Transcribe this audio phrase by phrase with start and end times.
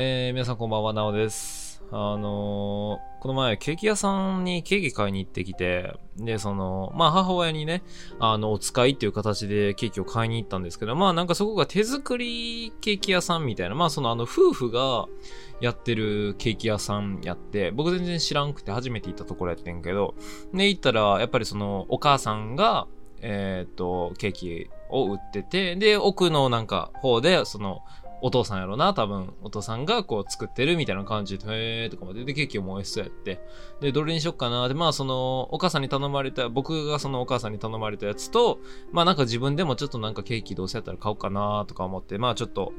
[0.00, 1.82] えー、皆さんこんばんは、なおです。
[1.90, 7.82] あのー、この前、ケーキ屋さんにケーキ買いに行ってきて、で、その、まあ、母親にね、
[8.20, 15.08] あの、お使いっていう形でケーキを買いに行ったんですけど、まあ、なんかそこが手作りケーキ屋さんみたいな、まあ、その、あの、夫婦が
[15.60, 20.14] やってるケーキ屋さんやって、僕全然知らんくて初めて行ったところやってんけど、
[20.54, 22.86] で、行ったら、やっぱりその、お母さんが、
[23.20, 27.82] えーっと、ケーキを売ってて、で、奥のなんか方で、その、
[28.20, 33.40] お父さんやろな、多分、お父さんがこう作ってるみたいな感じで、へーとかまで、で、ケーキも美味しそうやって。
[33.80, 38.58] で、どれにしよっかな、で、まあその、お母さんに頼まれた、僕がそのお母さんに頼まれたやつと、
[38.92, 42.72] まあなんか自分でもちょっとなんかケーキどうせやったら買おうかな、とか思って、まあちょっと、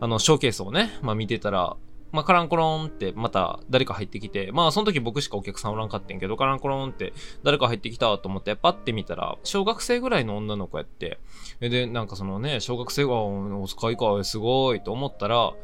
[0.00, 1.76] あの、ショーケースをね、まあ見てたら、
[2.14, 11.18] まあ、カランコロンってまた誰か入ってきて、まあ、その時僕しかお客さんおらんかってんけど、カランコロンって誰か入ってきたと思って、パッて見たら、小学生ぐらいの女の子やって、
[11.58, 15.54] で、なんかそのね、小学生が、お使いか、すごいと思ったら、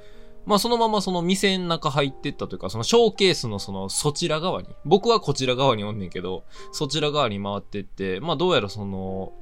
[0.44, 6.42] まあそのままその店の中入ってったというか、そのショーケースのそのそちら側に、僕はこちら側におんねんけど、
[6.72, 9.32] そちら側に回ってって、まあどうやらその、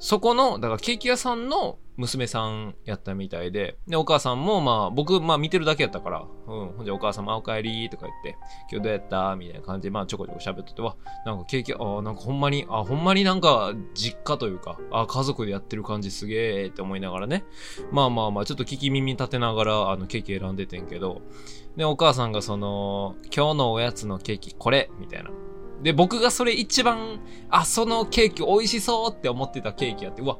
[0.00, 8.38] そこの、だからケーキ屋さんの娘さんやったみたいで、で、お母さんもまあ僕、まあ見てるだけやったから、うん、ほんじゃお母さんもお帰りとか言って、
[8.70, 9.34] 今日どうやった？
[9.34, 17.44] みたいな感じで、まあちょこちょこ喋ってて、わ、なんかケーキ、あなんかほんまに、あ、ほんまになんか実家というか、あ、家族でやってる感じすげえって思いながらね、
[17.90, 21.20] まあまあまあ、ちょっと聞き耳立てながら、あの、ケーキ選んでてんけど、
[21.76, 25.30] で、お母さんがその、今日のおやつのケーキこれみたいな。
[25.82, 30.38] で、僕がそれ一番、あ、そのケーキ美味しそうって思ってたケーキやって、うわ、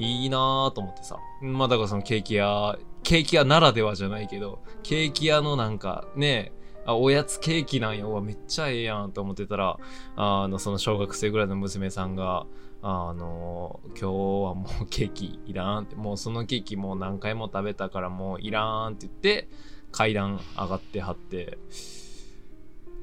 [0.00, 1.18] いいなーと思ってさ。
[1.40, 6.52] まあだからそのケーキ屋、ケーキ屋ならではじゃないけど、ケーキ屋のなんかね、
[6.86, 9.78] あ、おやつケーキなんや、うわ、めっちゃええやんと思ってたら、
[10.16, 12.46] あの、その小学生ぐらいの娘さんが、
[12.82, 14.10] あの、今日は
[14.54, 19.48] もう ケーキいらんって、もうそのケーキもう何回も食べたからもういらんって言って、
[19.92, 21.58] 階段上がってはって、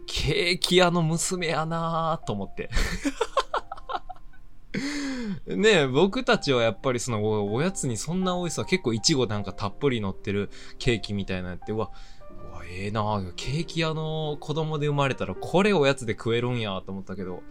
[0.08, 2.70] ケーキ屋の娘やなーと思って。
[5.48, 10.50] ねえ、僕たちはやっぱりそのおやつにそんな美味しさ、結構いちごなんかたっぷり乗ってる
[10.80, 11.92] ケーキみたいなやって、うわ、
[12.52, 13.02] うわええな
[13.36, 17.44] ケーキ屋の子供で生まれたらこれおやつで食えるんやと思ったけど、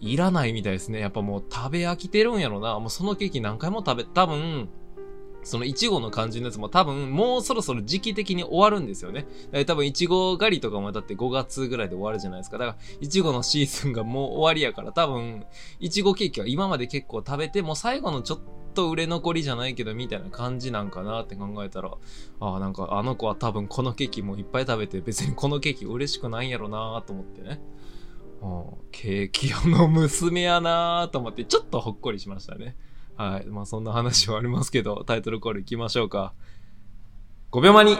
[0.00, 0.98] いらないみたいですね。
[0.98, 2.78] やっぱもう食べ飽きてるんやろな。
[2.78, 4.70] もうそのケーキ何回も食べ、多分、
[5.42, 9.26] そのいちごの感じのやつも多分もうそろそろ時期的に終わるんですよね。
[9.66, 12.58] 多分いちご狩りとかもだって5月ぐらいで終わるじゃないですか。
[12.58, 15.44] だからいちごのシーズンがもう終わりやから多分
[15.78, 18.40] いちごケーキは今まで結構食べてもう最後のちょっ
[18.74, 21.90] と売れ残りじゃないけどみたいな感じなんかなって考えたら
[22.40, 27.60] ああなんかあの子は多分このケーキもいっぱい食べて別にこのケーキ嬉しくないんやろなと思ってね。
[28.90, 32.76] ケーキ屋の娘やなと思ってちょっとほっこりしましたね。
[33.20, 33.46] はい。
[33.48, 36.32] まあそんな話はありますけど、タイトルコール行きましょうか。
[37.52, 37.98] 5秒間に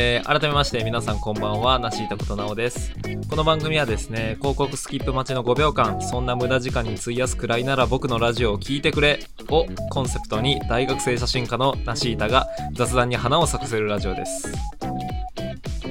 [0.00, 2.92] えー、改めまして皆さんこんばんは、なしいたことなおです。
[3.28, 9.18] この番組はですね、広告スキップ待ちの5秒間、そんな無駄時間に費やすくらいなら僕のラジオを聞いてくれ
[9.50, 14.52] をコンセプトに大学生写真家のなしいたが雑談に花を咲かせるラジオです。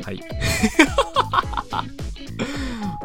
[0.02, 0.22] はい。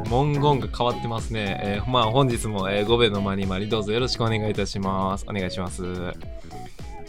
[0.09, 1.61] 文言が変わってますね。
[1.65, 5.27] えーまあ本日も、え、5秒のまにまりどうぞよろしくお願いいたします。
[5.29, 5.83] お願いします。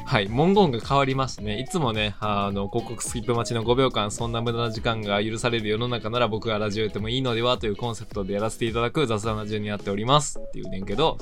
[0.05, 10.39] はい、文言が変わりましたね、いつもね、あの、広告スキップ待ちの5秒間、そんな無駄な時間が許される世の中なら僕がラジオやってもいいのではというコンセプトでやらせていただく雑談ラジオになっております。
[10.39, 11.17] っていうねんけど、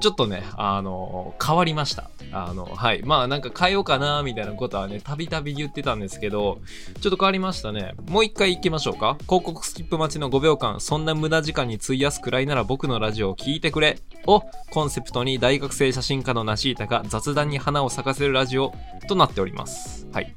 [0.00, 2.10] ちょっとね、あの、変わりました。
[2.32, 3.02] あの、はい。
[3.02, 6.60] まあなんか変えようかな、みたいなことはね、たびたび言ってたんですけど、
[7.00, 7.94] ちょっと変わりましたね。
[8.08, 9.16] もう一回行きましょうか。
[9.22, 18.72] 広告スキップ待ちの5秒間、そんな無駄時間に費やすくらいなら僕のラジオを聞いてくれをコンセプトに大学生写真家のナシータが雑談に花を咲かせるラジオ
[19.08, 20.08] となっております。
[20.12, 20.34] はい。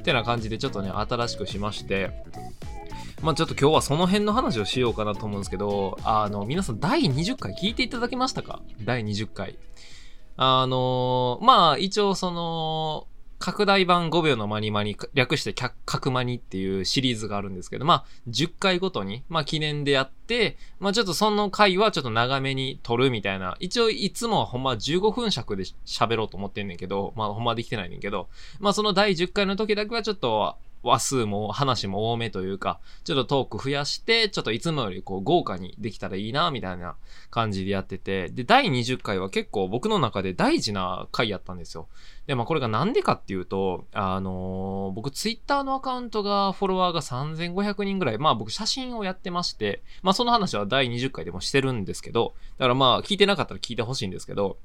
[0.00, 2.10] ってな感じでちょっとね、新しくしまして、
[3.22, 8.60] まあちょっと今日はその辺の話をしようかなと思うんですけど、あの、皆さん第20回聞いていただけましたか？
[8.84, 9.58] 第20回。
[10.36, 13.06] あのまあ一応その、
[13.38, 15.54] 拡大版5秒のマニマニ、略して
[15.84, 23.56] 角マニっていうシリーズがあるんですけど、まあ、10回ごとに、まあ、記念でやって、まあ、ちょっとその回はちょっと長めに撮るみたいな。
[23.60, 36.96] 一応、いつもはほんま15分尺で喋ろうと思ってんねんけど、まあ、ほんまできてないねんけど、まあ、その第10回の時だけはちょっと、話数も話も多めというか、ちょっとトーク増やして、ちょっといつもよりこう豪華にできたらいいな、みたいな
[37.30, 41.88] 感じでやってて、で、第20回は結構僕の中で大事な回やったんですよ。
[42.26, 54.58] で、まあこれがなんでかっていうと、あのー、僕ツイッターのアカウントがフォロワーが3500人ぐらい、まあ僕写真をやってまして、まあその話は第20回でもしてるんですけど、だからまあ聞いてなかったら聞いてほしいんですけど、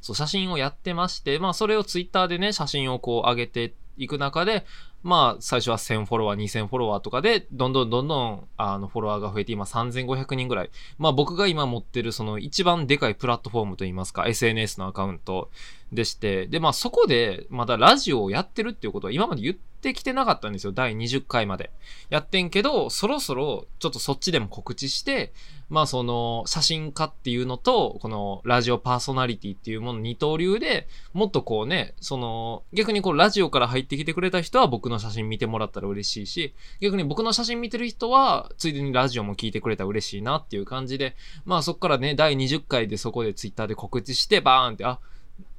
[0.00, 4.64] そう、写真をやってまして、まあそれをツイッターでね、写真をこう上げていく中で、
[5.02, 10.70] まあ、最初は1000フォロワー、2000フォロワーとかで、どんどんどんどん、あの、フォロワーが増えて、今3500人ぐらい。
[10.98, 15.50] まあ、僕が今持ってる、その一番でかいプラットフォームといいますか、SNS のアカウント
[15.92, 20.72] でして、で、まあ、そこで、まだラジオをやってるっていうことは、今まで言ってきてなかったんですよ。
[20.72, 21.70] 第20回まで。
[22.10, 25.32] やってんけど、そろそろ、ちょっとそっちでも告知して、
[25.68, 45.00] まあその写真家っていうのと、このラジオパーソナリティっていうもの二刀流で、もっとこうね、その逆にこうラジオから入ってきてくれた人は僕の写真見てもらったら嬉しいし、逆に僕の写真見てる人は、ついでにラジオも聞いてくれたら嬉しいなっていう感じで、まあそっからね、第20回でそこでツイッターで告知して、バーンって、あ、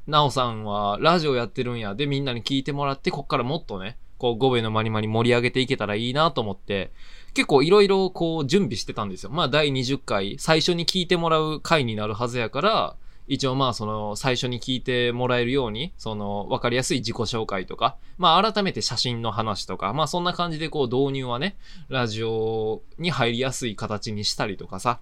[0.07, 1.93] なおさんはラジオやってるんや。
[1.93, 6.91] で、みんなに聞いてもらって、こっからもっとね、こう、5名のマニマニ盛り上げていけたらいいなと思って、
[7.33, 9.31] 結構いろいろこう準備してたんですよ。
[9.31, 12.95] まあ第20回、最初に聞いてもらう回になるはずやから、
[13.27, 21.55] 一応まあその最初に聞いてもらえるように、その分かりやすい自己紹介とか、まあ改めて写真の話とか、まあそんな感じでこう導入はね、
[21.89, 24.99] ラジオに入りやすい形にしたりとかさ、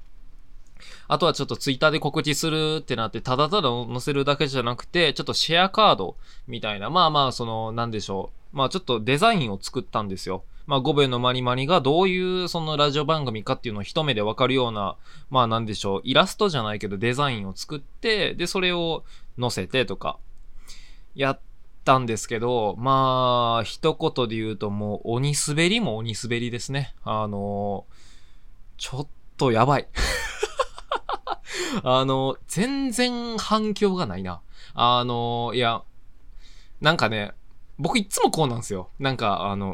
[1.08, 6.18] あとはちょっとツイッターで告知するってなって、ただただ載せるだけじゃなくて、ちょっとシェアカード
[6.48, 8.37] みたいな、まあまあその、なんでしょう。
[8.58, 10.44] まあちょっとデザインを作ったんですよ。
[10.66, 14.98] まあ、5秒のマニマニがどういうそのラジオ番組かっていうのを一目でわかるような、
[15.30, 19.06] まあなんでしょう、イラストじゃないけどデザインを作って、で、それを
[19.40, 20.18] 載せてとか、
[21.14, 21.40] やっ
[21.86, 26.96] たんですけど、まあ、一言で言うともう鬼滑りも鬼滑りですね。
[27.04, 27.86] あの
[28.78, 29.08] ちょっ
[29.38, 29.88] とやばい。
[31.84, 34.42] あの、全然反響がないな。
[34.74, 35.84] あの、いや、
[36.82, 37.34] なんかね、
[37.80, 38.90] 僕いつもこうなんですよ。
[39.00, 39.74] なんか、あの、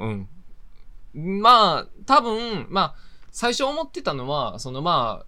[1.14, 1.42] うん。
[1.42, 2.96] まあ、多分、まあ、
[3.32, 5.26] 最初思ってたのは、そのまあ、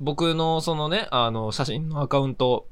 [0.00, 2.66] 僕のそのね、あの、写真のアカウント、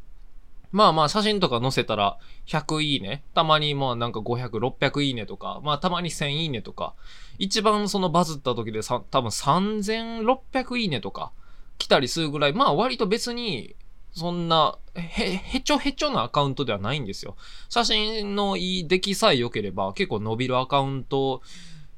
[0.73, 3.23] まあまあ写真とか載せたら100いいね。
[3.35, 6.95] たまにまあなんか500、600いいねとか、まあたまに1000いいねとか、
[7.39, 11.31] 一番そのバズった時でさ、多分3600いいねとか
[11.77, 13.77] 来たりするぐらい、まあ割と別に
[14.13, 17.37] そんな、へ、へちょへちょなアカウントではないんですよ。
[17.69, 21.43] 写真のいい出来さえ良ければ結構伸びるアカウント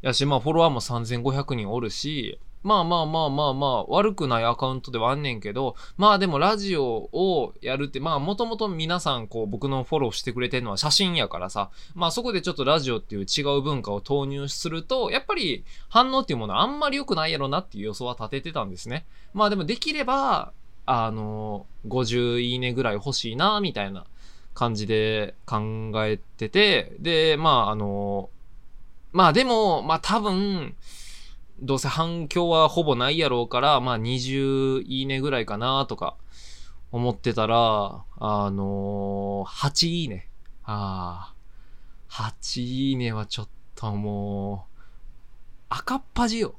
[0.03, 19.05] やし、まあフォロワーも3500人おるし、まあまあまあまあまあ、悪くないアカウントではあんねんけど、まあでもラジオをやるって、まあもともと皆さんこう僕のフォローしてくれてるのは写真やからさ、まあそこでちょっとラジオっていう違う文化を投入すると、やっぱり反応っていうものはあんまり良くないやろなっていう予想は立ててたんですね。
[19.35, 20.55] まあでもできれば、
[20.87, 24.05] あの、50いいねぐらい欲しいな、みたいな
[24.55, 28.31] 感じで考えてて、で、まああの、
[29.13, 30.75] まあでも、まあ多分、
[31.61, 36.17] どうせ反響はほぼないやろうから、まあ20いいねぐらいかなとか
[36.93, 40.29] 思ってたら、あのー、8いいね。
[40.65, 41.33] あ
[42.09, 44.83] あ、8いいねはちょっともう、
[45.69, 46.55] 赤っ端よ。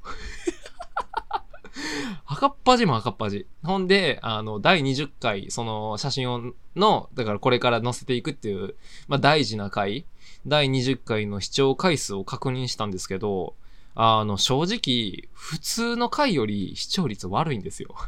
[2.26, 3.46] 赤っ端も赤っ端。
[3.62, 8.76] ほんで、あの、第20回、その写真を、の、だからこれから載せていくっていう、
[9.08, 10.06] まあ大事な回
[10.46, 13.54] 第20回の視聴回数を確認したんですけど、
[13.94, 17.94] あの、正直、普通の回より視聴率悪いんですよ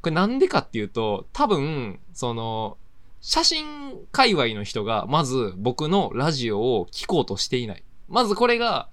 [0.00, 2.78] これなんでかっていうと、多分、その、
[3.20, 3.66] 写真
[4.10, 7.82] 界隈の人が、まず僕のラジオを聞こうとしていない。
[8.08, 8.88] まずこれが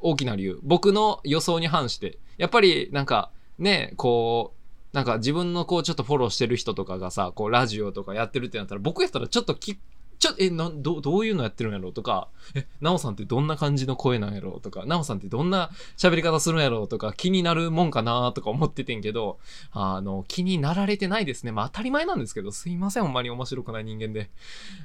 [0.00, 0.58] 大きな理由。
[0.62, 2.18] 僕の予想に反して。
[2.36, 4.58] やっぱり、なんか、ね、こう、
[4.96, 9.76] なんか自分のこうちょっとフォローしてる人とかがさ、こうラジオとかやってるってなったら、僕やったらちょっと聞
[10.18, 19.38] ちょ、え、な、ど、どういうのやってるんやろうとか、え、なおさんってどんな感じの声なんやろうとか、なおさんってどんな喋り方するんやろうとか、気になるもんかなとか思っててんけど、
[19.70, 21.52] あの、気になられてないですね。
[21.52, 24.30] まあ当たり前なんですけど、すいません、ほんまに面白くない人間で。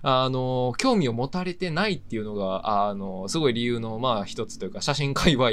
[0.03, 5.49] あの、興味を持たれてないっていうのが、あの、すごい理由の、まあ一つというか、写真界隈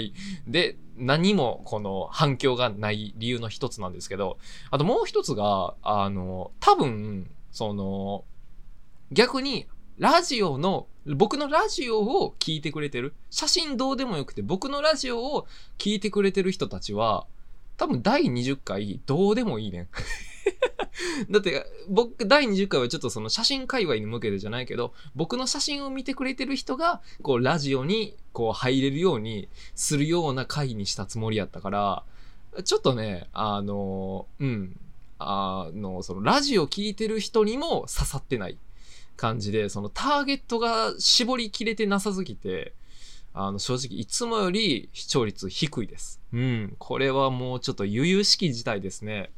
[0.47, 4.39] で、何もこの反響がない理由の一つなんですけど、
[4.71, 8.25] あともう一つが、あの、多分、その、
[9.13, 9.67] 逆に、
[10.01, 13.13] ラジオの、僕のラジオを聞いてくれてる。
[13.29, 17.27] 写真どうでもよくて、僕のラジオを聞いてくれてる人たちは、
[17.77, 19.89] 多分第20回どうでもいいねん。
[21.31, 32.05] だって、僕、第20回はちょっとその写真界隈に向けてじゃないけど、僕の写真を見てくれてる人が、こう、ラジオに、こう、入れるようにするような回にしたつもりやったから、
[32.65, 34.81] ちょっとね、あの、うん、
[35.19, 38.57] あの、その、ラジオ聞いてる人にも刺さってない
[39.21, 42.73] 感じで、その、ターゲットが絞りきれてなさすぎて、
[43.35, 46.23] あの、正直、いつもより視聴率低いです。
[46.33, 46.75] うん。
[46.79, 49.31] これはもうちょっと悠々しき事態ですね。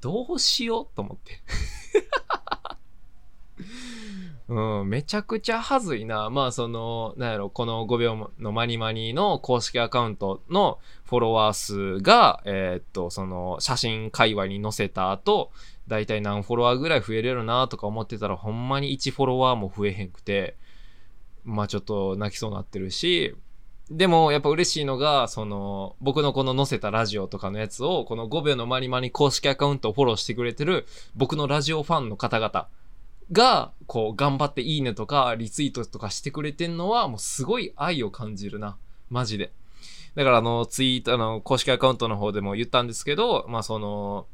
[0.00, 1.38] どうしようと思って。
[4.54, 6.30] うん、めちゃくちゃはずいな。
[6.30, 15.50] まあ、その、なんやろ、この5秒のマニマニの公式アカウントのフォロワー数が、えーっと、その、写真界隈に載せた後、
[15.88, 20.56] だいたい何フォロワーぐらい増えれるなとか思ってたら、ほんまに1フォロワーも増えへんくて、
[21.42, 23.34] まあちょっと泣きそうになってるし、
[23.90, 32.68] でもやっぱ嬉しいのが、その、僕のこの載せたラジオとかのやつを、この5秒のマニマニ公式アカウントをフォローしてくれてる、僕のラジオファンの方々
[33.32, 38.76] が、こう、頑張っていいねとか、リツイートとかしてくれてんのは、もうすごい愛を感じるな。
[39.10, 39.52] マジで。
[40.14, 44.26] だからあの、ツイート、あの、公式アカウントの方でも言ったんですけど、まあその、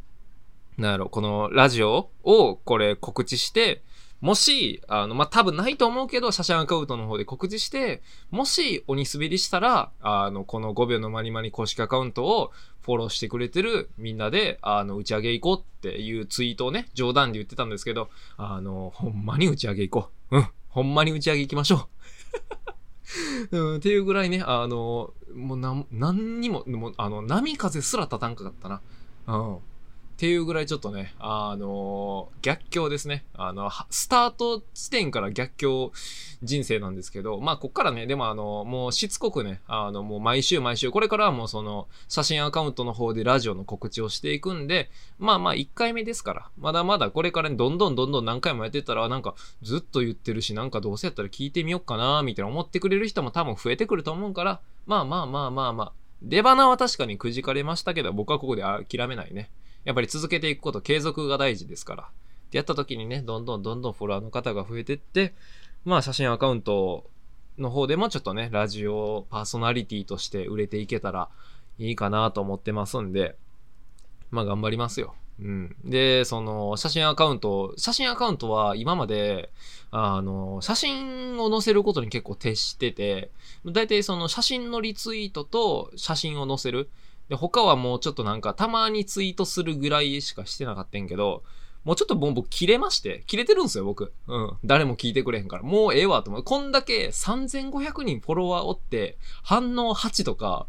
[0.77, 3.83] なんやろ、このラジオをこれ告知して、
[4.21, 12.53] もし、あの、まあ、多分ないと思うけど、写真アカウントの方で告知して、もし鬼滑りしたら、あの、この5秒のマニマニ公式アカウントを
[12.91, 20.37] フォローしてくれてるみんなで、あの、打ち上げ行こうっていうツイートをね、冗談で言ってたんですけど、あの、ほんまに打ち上げ行こう。
[20.39, 20.49] うん。
[20.69, 21.89] ほんまに打ち上げ行きましょ
[23.51, 23.57] う。
[23.59, 28.81] うん、っていうぐらいね、あの、もうなん、何にも、もうあの、波風すら立たんかったな。
[29.27, 29.59] うん。
[30.21, 33.25] っていうぐらいちょっとね、あの逆境ですね。
[33.33, 35.93] あの、スタート地点から逆境
[36.43, 59.49] 人生なんですけど、まあ、こっからね、でもあの、もうしつこくね、あの、もう毎週毎週、これからはもうその、写真アカウントの方でラジオの告知をしていくんで、まあまあ、1回目ですから、まだまだこれからねどんどんどんどん何回もやってたら、なんか、ずっと言ってるし、なんかどうせやったら聞いてみようかな、みたいな思ってくれる人も多分増えてくると思うから、まあまあまあまあまあ、出花は確かにくじかれましたけど、僕はここで諦めないね。
[59.85, 62.03] やっぱり続けていくこと、継続が大事ですから。
[62.05, 62.07] っ
[62.51, 65.35] てやった時にね、どんどんどんどんフォロワーの方が増えてって、
[65.85, 67.09] まあ写真アカウント
[67.59, 71.29] の方でもちょっとね、ラジオパーソナリティとして売れていけたら
[71.79, 73.37] いいかなと思ってますんで、
[74.31, 75.15] まあ頑張りますよ。
[75.41, 75.77] うん。
[75.85, 79.51] で、その、写真アカウント、写真アカウントは今まで、
[79.91, 83.31] あの、写真を載せることに結構徹してて、
[83.65, 86.91] 大体その写真のリツイートと写真を載せる。
[87.31, 91.45] で、他はもうちょっとなんかたまにツイートするぐらいしかしてなかったんけど、
[91.85, 94.13] もうちょっともう僕切れまして、切れてるんですよ、僕。
[94.27, 94.53] うん。
[94.65, 95.63] 誰も聞いてくれへんから。
[95.63, 96.43] もうええわと思う。
[96.43, 100.67] こんだけ3500人フォロワーおって、反応8とか、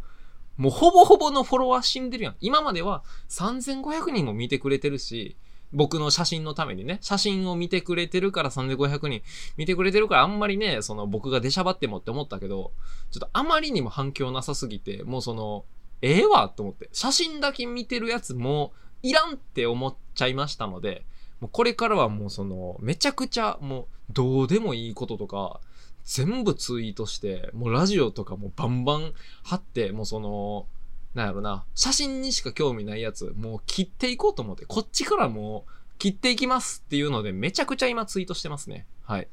[0.55, 2.35] もうほぼほぼのフォロワー死んでるやん。
[2.39, 5.35] 今までは3500人も見てくれてるし、
[5.73, 9.21] 僕の写真のためにね、写真を見てくれてるから3500人
[9.57, 12.73] 見てくれてるからあんまりね、その僕が出しゃばってもって思ったけど、
[13.09, 15.65] ちょっとあまりにも反響なさすぎて、もうその、
[16.01, 21.05] ええわと思って、写真だけ見てるやつもいらんって思っちゃいましたので、
[21.39, 25.59] もうこれからはもうその、めちゃくちゃもうどうでもいいこととか、
[26.03, 30.67] 全部ツイートして、もうラジオとかもバンバン貼って、もうその、
[31.13, 38.87] なんやろな、写真にしか興味ないやつ、もう切っていこうと思って、こっちからもう切っていきますっていうので、めちゃくちゃ今ツイートしてますね。
[39.03, 39.27] はい。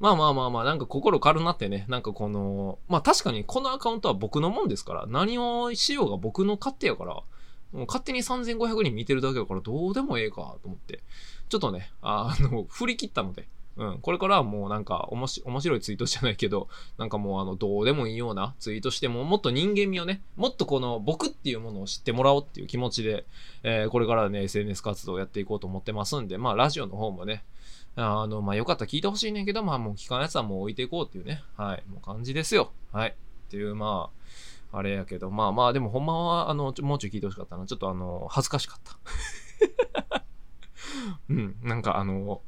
[0.00, 7.14] まあまあまあまあ、なんか心軽なってね、なんかこの、まあ確かにこのアカウントは僕のもんですから、何をしようが僕の勝手やから、
[7.72, 11.02] もう勝手に3500人見てるだけだからどうでもええかと思って、
[11.50, 23.26] ちょっとね、あの、振り切ったので、うん、これからはもうなんかおもし面白いツイートじゃないけど、なんかもうあの、どうでもいいようなツイートしても、もっと人間味をね、もっとこの僕っていうものを知ってもらおうっていう気持ちで、
[23.62, 27.44] えーこれからね、SNS 活動をやっていこうと思ってますんで、まあラジオの方もね、
[27.96, 32.72] あの、まあよかったら聞いてほしいねんけど、まあもう聞かんやつはもう置いていこうっていうね、はい、もう感じですよ。
[32.92, 33.10] はい。
[33.10, 33.12] っ
[33.50, 34.10] ていう、ま
[34.72, 37.66] あ、あれやけど、まあまあ、でもほんまは、あの、ちょもうちょい聞いてほしかったな。
[37.66, 40.22] ちょっとあの、恥ずかしかった。
[41.28, 42.42] うん、なんかあの、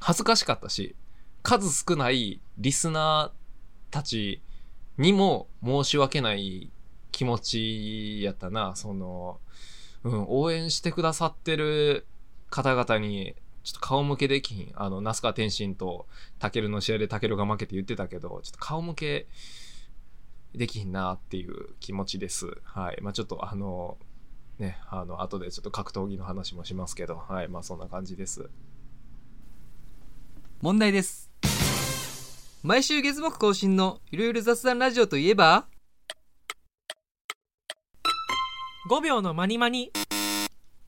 [0.00, 0.96] 恥ずかしかったし、
[1.42, 4.42] 数少ないリスナーたち
[4.98, 6.70] にも申し訳ない
[7.12, 8.74] 気持ちやったな。
[8.74, 9.40] その、
[10.02, 12.06] うん、応援してくださってる
[12.50, 14.72] 方々に、ちょっと顔向けできひん。
[14.76, 16.06] あの、那須川天心と
[16.38, 19.26] タケルの試合でタケルが負けて言ってたけど、ちょっと顔向け
[20.54, 22.46] できひんなっていう気持ちです。
[22.62, 22.98] はい。
[23.02, 23.98] まあちょっとあの、
[24.60, 27.48] ね、あの、後でちょっと格闘技の話もしますけど、はい。
[27.48, 28.48] まあそんな感じです。
[30.62, 31.28] 問題です
[32.62, 35.66] 毎週月木更新のゆるゆる雑談ラジオといえば
[38.88, 39.90] ？5秒のマニマニ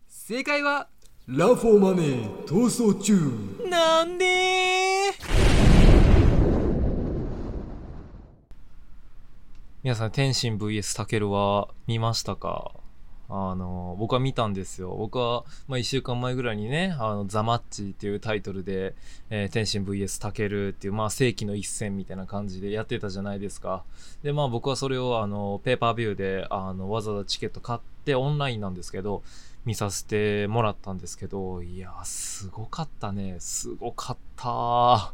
[0.08, 0.88] 正解は
[1.28, 3.14] ラフォーマネー逃走中
[3.68, 4.24] なんで
[9.82, 12.72] 皆さん、天心 VS タケルは見ましたか？
[13.28, 14.96] あの、僕は見たんですよ。
[14.96, 18.94] 僕は、まあ、一週間前ぐらいにね、あの、ザ・マッチっていうタイトルで、
[19.28, 23.84] えー天心 VS タケルっていう、まあ、世紀の一戦みたいな感じでやってたじゃないですか。
[24.22, 29.22] で、まあ、僕はそれを、あの、ペーパービューで、あの、わざわざチケット買って、オンラインなんですけど、
[29.68, 33.36] 見させてもらったんですけど、いや、すごかったね。
[33.38, 35.12] すごかった。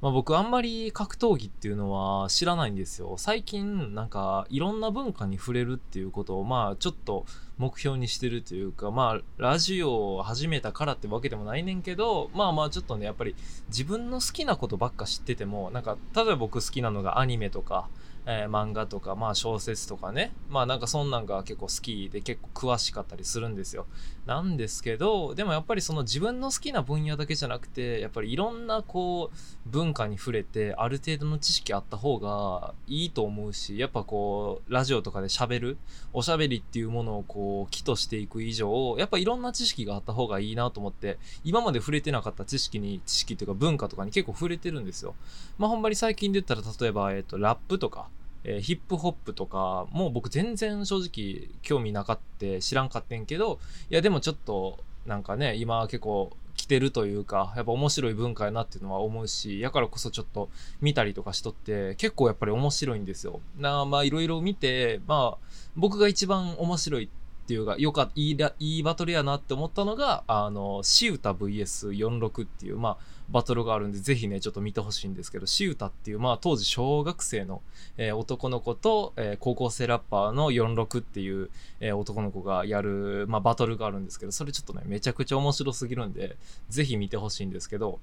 [0.00, 3.16] まあ、僕あんまり格闘技っていうのは知らないんですよ。
[3.18, 7.26] 最近なんかいろんな文化に触れるっていうことをまあちょっと
[7.56, 13.34] 目標にしてるというかまあラジオを始めたからってわけでもないねんけどまあまあちょっとねやっぱり
[13.70, 17.88] 自分の好きなことばっか知っててもなんか例えば僕好きなのがアニメとか、
[18.30, 20.32] えー漫画とかまあ小説とかね。
[20.50, 23.86] まあなんかそんなんが結構好きで結構詳しかったりするんですよ。
[24.26, 35.78] なんですけどでもやっぱりその自分の好きな分野だけじゃなくてやっぱりいろんなこう文化に触れてある程度の知識あった方がいいと思うしやっぱこうラジオとかで喋る
[36.12, 45.14] おしゃべりっていうものをこう木としていく以上やっぱいろんな知識があった方がいいなと思って今まで触れてなかった知識に知識というか文化とかに結構触れてるんですよ。
[45.56, 48.10] まあほんまに最近で言ったら例えば、えっとラップとか。
[48.44, 53.58] えーヒップホップとかもう僕全然正直興味なかって知らんかってんけど
[53.90, 63.40] いやでもちょっとなんかね今結構来てるというかやっぱ面白い文化やなっていうのは思うしやからこそちょっと見たりとかしとって結構やっぱり面白いんですよ。
[63.56, 67.08] なまあいろいろ見てまあ僕が一番面白いっ
[67.46, 72.96] ていうかよかいいいいバトルやなって思ったのがあのシウタ VS46 っていうまあ
[73.30, 77.62] バトルがあるんでぜひねちょっと見てほしいんですけどシウタっていうまあ当時小学生の
[77.98, 86.36] えー男の子と、えー高校生ラッパーの46っていう、えー男の子がやる、まあ、バトルがあるんですけど、それちょっとね、めちゃくちゃ面白すぎるんで、
[86.68, 87.98] ぜひ見てほしいんですけど、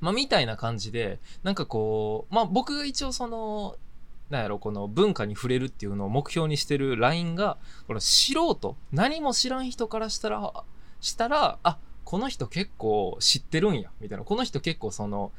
[0.00, 3.76] まあ、みたいな感じで、なんかこう、まあ、僕が一応その、
[4.30, 7.56] なんやろ、この文化に触れるっていうのを目標にしてるラインが、
[7.86, 10.52] この素人、何も知らん人からしたら、
[11.00, 14.24] したら、あ、この人結構知ってるんや、みたいな。
[14.24, 15.32] この人結構その、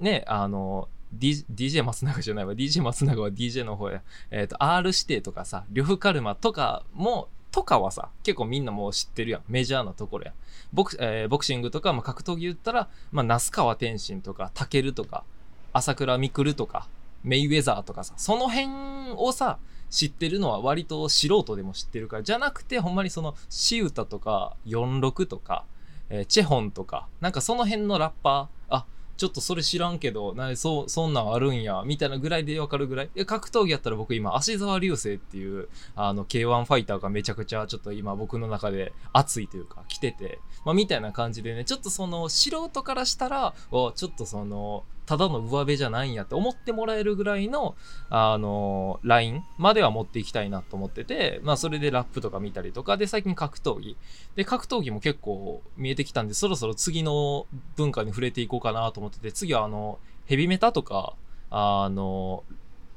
[0.00, 2.54] ね、あの、D- DJ 松永じゃないわ。
[2.54, 4.02] DJ 松永は DJ の方や。
[4.30, 9.42] えっ、と、R 指定とかさ、呂布カルマとかも、とかはさ、結構みんなもう知ってるやん。
[9.48, 10.32] メジャーなところや。
[10.72, 15.24] ボク,、えーボクシングとか、まあ、格闘技言ったら、まあ、那須川天心とか、タケルとか、
[15.72, 16.88] 朝倉未来とか、
[17.22, 19.58] メイウェザーとかさ、その辺をさ、
[19.90, 25.64] 知ってるのは割と素人でも知ってるから、じゃなくて、ほんまにその、シウタとか、46とか、
[26.14, 33.10] えーチェホンとか、なんかその辺のラッパー、あ、ちょっとそれ知らんけど、なそ、そんなんあるんや、みたいなぐらいでわかるぐらい。
[33.14, 47.76] い格闘技やったら僕今、芦沢流星っていう、あの、K1 ファイターがめちゃくちゃちょっと今僕の中で熱いというか、来てて、まあ、みたいな感じでね、ちょっとその、素人からしたら、ちょっとその、ただの上辺じゃないんやって思ってもらえるぐらいの、
[48.10, 53.96] あの、ラインまでは持っていきたいなと思ってて、まあ、それでラップとか見たりとか、で、最近格闘技。
[54.34, 61.14] で、格闘技も結構見えてきたんで、そろそろ次の文化に触れていこうかなと思ってて、次はあの、ヘビメタとか、
[61.50, 62.44] あの、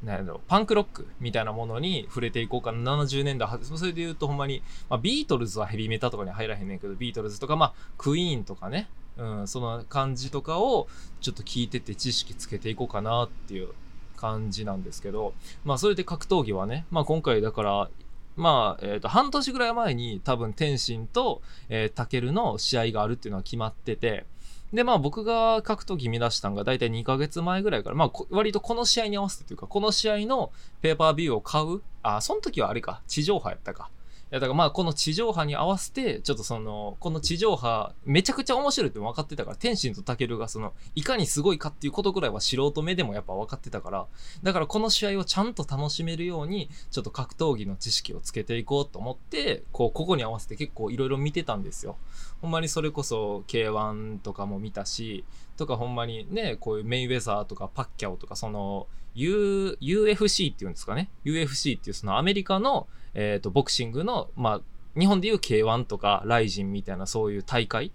[0.03, 2.95] なんだろう、パンクロックみたいなものに触れていこうかな。
[2.97, 10.87] 70年代は、それで言うとほんまに、まあ、ビートルズはヘビメタとかに入らへんねんけど、ビートルズとか、まあ、クイーンとかね、うん、その感じとかを
[11.21, 13.69] ちょっと聞いてて知識つけていこうかなっていう
[14.15, 17.89] 感じなんですけど、まあ、それで格闘技はね、まあ、今回だから、
[18.35, 24.25] まあ、えっ、と、半年ぐらい前に多分天心と、えー、タケルの試合があるっていうのは決まってて、
[24.73, 30.51] で、まあ僕が格闘技見出したのが大体2ヶ月前ぐらいから、まあ割とこの試合に合わせてというか、この試合の
[30.81, 33.89] ペーパービューを買うあ、その時はあれか、地上波やったか。
[34.29, 44.05] いや、だからまあこの地上波に合わせて、ちょっとその、この地上波、めちゃくちゃ面白いって分かってたから、天心とタケルがその、いかにすごいかっていうことぐらいは素人目でもやっぱ分かってたから、
[44.43, 51.95] だからこの試合をちゃんと楽しめるように、ちょっと格闘技の知識をつけていこうと思って、こう、ここに合わせて結構いろいろ見てたんですよ。
[52.41, 55.23] ほんまにそれこそ K1 とかも見たし、
[55.55, 64.61] とかほんまにね、こういうメイウェザーとかパッキャオとか、その、U、UFC っていうんですかね？UFC っていうそのアメリカの、えっ、と、ボクシングの、まあ、
[64.99, 67.91] 日本でいう K1 とかライジンみたいなそういう大会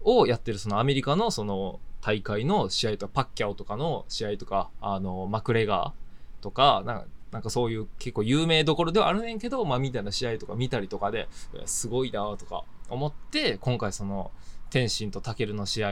[0.00, 11.28] をやってるそのアメリカのその大会の試合とか、パッキャオとかの試合とか、あの、マクレガーとか、なんかなんかそういう結構有名どころではあるねんけど、まあみたいな試合とか見たりとかで、
[11.66, 14.30] すごいなとか思って、今回その、
[14.70, 15.90] 天心とタケルの試合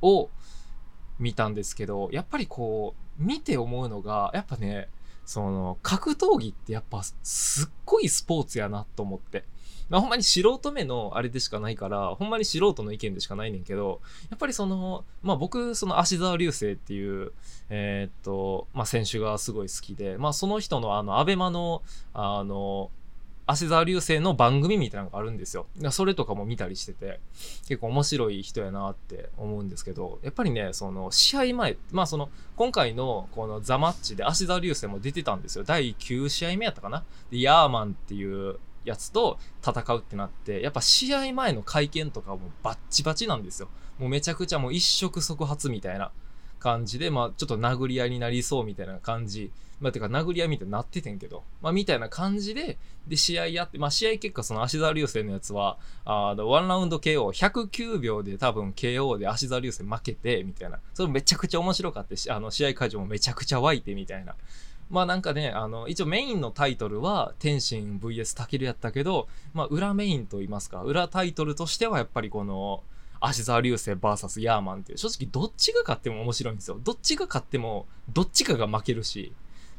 [0.00, 0.30] を
[1.18, 4.88] 見たんですけど、やっぱりこう、見て思うのが、やっぱね、
[5.26, 9.44] その、格闘技ってやっぱすっごいスポーツやなと思って。
[9.88, 17.32] まあ、ほんまに素人目のあれでしかないから、ほんまに素人の意見でしかないねんけど、やっぱりその、まあ僕、その足沢流星っていう、
[17.68, 21.82] えーっと、まあ選手がすごい好きで、まあその人のあの、アベマの、
[22.14, 22.90] あの、
[23.46, 25.66] 足沢流星の番組みたいなのがあるんですよ。
[25.90, 27.20] それとかも見たりしてて、
[27.68, 35.64] 結構面白い人やなって思うんですけど、やっぱりね、その試合前、まあその、今回のこのザマッチで足沢流星も出てたんですよ。
[35.64, 37.04] 第9試合目やったかな？
[37.30, 43.68] で、ヤーマンっていうやつと戦うってなって、やっぱ試合前の会見とかもバッチバチなんですよ。
[43.98, 46.10] もうめちゃくちゃもう一触即発みたいな
[46.58, 49.52] 感じで、まあちょっと殴り合いになりそうみたいな感じ。
[49.80, 60.78] まあてか殴り合いみたいになっててんけど、まあみたいな感じで、で試合やって、まあ試合結果その足沢流星のやつは、あの、ワンラウンド KO、109秒で多分 KO で足沢流星負けて、みたいな。
[60.94, 64.34] それめちゃくちゃ面白かったし、あの、試合会場もめちゃくちゃ湧いてみたいな。
[64.88, 72.82] まあなんかね、あの、一応メインのタイトルは、天心 VS タケルやったけど、まあ裏メインと言いますか、裏タイトルとしてはやっぱりこの、
[73.20, 76.78] 足沢流星 VS ヤーマンっていう、正直どっちが勝っても面白いんですよ。
[76.82, 79.32] どっちが勝っても、どっちかが負けるし、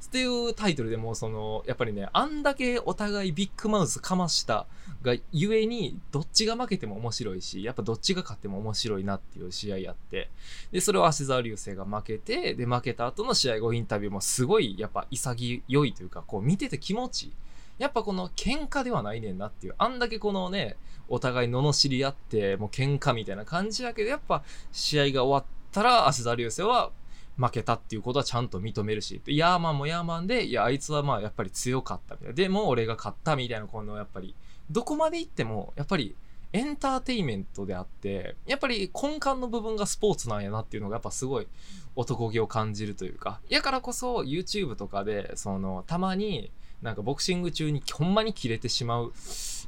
[0.06, 4.66] っていうタイトルでもそのやっぱりねあんだけお互いビッグマウスかました
[5.02, 10.30] がゆえにどっちが負けても面白いしやっぱどっちが勝っても面白いなっていう試合やって。
[10.72, 17.34] でそれを足沢流星が負けてで負けた後の試合後インタビューもすごいやっぱ潔いというかこう見てて気持ちいい。
[17.78, 20.78] やっぱこの喧嘩ではないねんなっていうあんだけこのね
[21.10, 26.92] お互い罵り合ってもう喧嘩みたいな感じやけどやっぱ試合が終わったら足沢流星は
[27.38, 32.34] 負けたっていうことはちゃんと認めるし、ヤーマンもヤーマンで、いや、あいつはまあやっぱり強かったみたいな。
[32.34, 34.36] でも俺が勝ったみたいな、このやっぱり、
[34.72, 36.16] どこまで行っても、やっぱり
[36.54, 41.48] エンターテイメントであって、やっぱり根幹の部分がスポーツなんやなっていうのがやっぱすごい
[41.96, 49.12] 男気を感じるというか、やからこそ YouTube とかで、その、たまに、なんかボクシング中にほんまに切れてしまう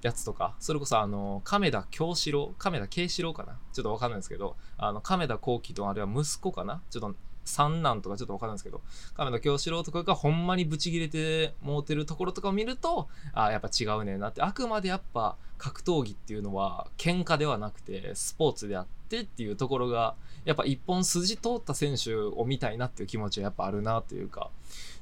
[0.03, 3.58] やつとか、それこそあの、亀田京志郎、亀田慶志郎かな？
[3.73, 6.82] ちょっとわかんないですけど、あの、亀田光輝とあれは息子かな？
[6.91, 7.15] ちょっと
[7.50, 8.82] 三男とかちょっとわかんないですけど、
[9.16, 24.50] 亀田京志郎とかがほんまにブチ切れてもうてるところとかを見ると、あ、やっぱ違うねんなって、あくまでやっぱ格闘技っていうのは喧嘩ではなくてスポーツであってっていうところが、やっぱ一本筋通った選手を見たいなっていう気持ちはやっぱあるなというか、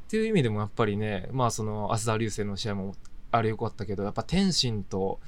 [0.08, 2.96] っていう意味でもやっぱりね、まあその、浅田流星の試合も
[3.32, 5.20] あれ良かったけど、やっぱ天心と、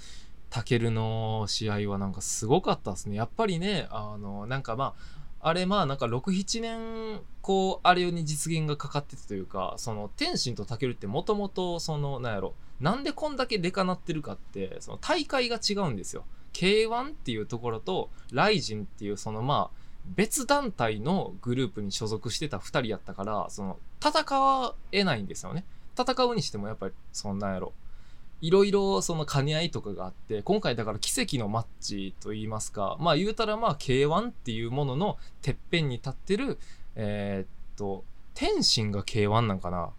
[0.50, 3.16] タケルの試合はなんかすごかったですね。
[3.16, 16.26] やっぱりね、あの、なんかまあ、あれまあなんか6、7年、こう、あれに実現がかかってたというか、その、天心とタケルってもともと、その、なんやろ、なんでこんだけデカなってるかって、その大会が違うんですよ。
[16.54, 25.66] K1 っていうところと、ライジンっていう、そのまあ、別団体のグループに所属してた2人やったから、その、戦えないんですよね。
[25.98, 27.74] 戦うにしてもやっぱり、そんなんやろ。
[28.42, 36.58] いろいろその兼ね合いとかがあって、今回だから奇跡のマッチと言いますか、まあ言うたらまあ K1 っていうもののてっぺんに立ってる、
[36.96, 39.90] えーっと、天心が K1 なんかな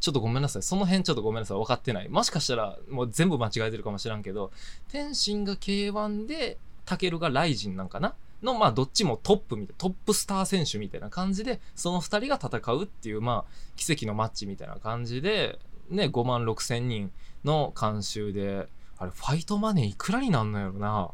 [0.00, 0.62] ちょっとごめんなさい。
[0.62, 1.56] その辺ちょっとごめんなさい。
[1.56, 2.10] 分かってない。
[2.10, 4.52] もしかしたらもう全部間違えてるかもしらんけど、
[4.90, 17.10] 天心が K1 で、タケルがライジンなんかなの、まあ、どっちもトップみたいな、トップスター選手みたいな感じで、その二人が戦うっていう、まあ、奇跡のマッチみたいな感じで、ね、5万6千人
[17.44, 21.10] の監修で、あれ、ファイトマネーいくらになんのやろな。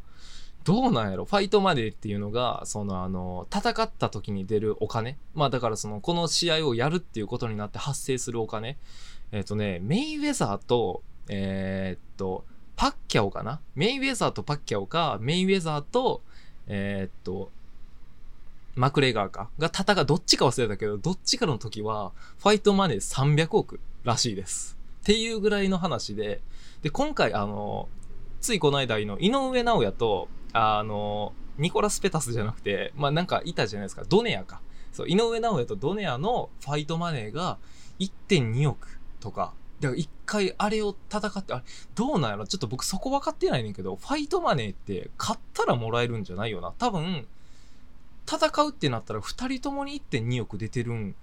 [0.63, 5.17] どうなんやろファイトマネーっていうのが、そのあの、戦った時に出るお金。
[5.33, 8.77] まあだからその、この試合をやるっていうことになって発生するお金。
[9.31, 16.21] えっ、とね、メイウェザーと、えーっと、パッキャオかなメイウェザーとパッキャオか、メイウェザーと、
[16.67, 17.51] えーっと、
[18.75, 19.49] マクレガーか。
[19.57, 24.80] が戦う、どっちか忘れたけど、どっちかの時は、ファイトマネー300億らしいです。
[25.01, 26.41] っていうぐらいの話で、
[26.83, 27.89] で、今回、あの、
[28.39, 34.03] ついこの間の井上尚弥と、あの、ニコラス・ペタスじゃなくて、まあなんかいたじゃないですか。
[34.07, 34.61] ドネアか。
[34.91, 37.57] そう、井上尚弥とドネアのファイトマネーが
[37.99, 39.53] 1.2億とか。
[39.79, 41.63] だから一回あれを戦って、あれ、
[41.95, 46.73] どうなんやろちょっと僕そこ分かってないねんけど、ファイトマネーって勝ったらもらえるんじゃないよな。
[46.77, 47.27] 多分、
[48.27, 51.15] 戦うってなったら二人ともに1.2億出てるん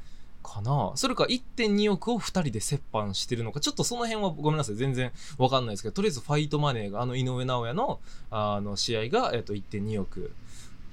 [0.48, 0.92] かな？
[0.96, 3.60] それか1.2億を2人で折半してるのか。
[3.60, 4.76] ちょっとその辺はごめんなさい。
[4.76, 10.32] 全然わかんないですけどとりあえずファイトマネーがあの井上尚弥のあの試合が、えっと、1.2億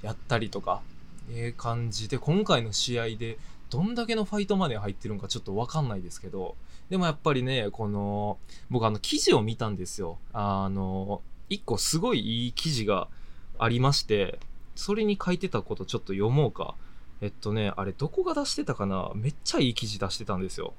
[0.02, 0.82] やったりとか。
[1.32, 3.38] ええ感じで今回の試合で
[3.68, 6.54] どんだけのファイトマネー入ってるんかちょっとわかんないですけど。
[6.88, 8.38] でもやっぱりねこの
[8.70, 10.18] 僕あの記事を見たんですよ。
[10.32, 13.08] あの一個すごいいい記事が
[13.58, 14.38] ありまして
[14.76, 16.76] それに書いてたことちょっと読もうか。
[17.20, 19.10] えっとね、あれどこが出してたかな？
[19.14, 20.74] めっちゃいい記事出してたんですよ。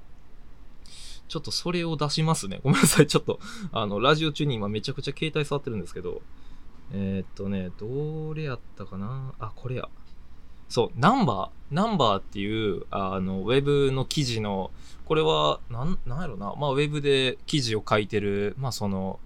[1.28, 2.60] ちょっとそれを出しますね。
[2.64, 3.06] ごめんなさい。
[3.06, 3.38] ちょっと、
[3.72, 6.22] あの、ラジオ中に今めちゃくちゃ携帯触ってるんですけど、
[6.92, 9.34] えー、っとね、どれやったかな？
[9.38, 9.88] あ、これや。
[10.68, 14.70] そう、ナンバー、ナンバーっていう、あの、ウェブの記事の、
[15.06, 16.54] これは、なん、なんやろな？
[16.56, 19.18] まあ、ウェブで記事を書いてる、まあ、その、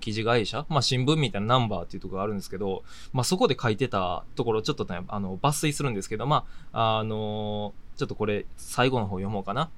[0.00, 0.66] 記事会社？
[0.68, 9.70] まあ、新聞みたいなナンバーっていうところがあるんですけど、まあ、そこで書いてたところ、ちょっとね、あの、抜粋するんですけど、まあ、あのちょっとこれ、最後の方読もうかな。